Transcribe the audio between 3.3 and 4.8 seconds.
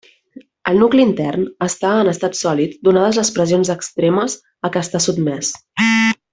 pressions extremes a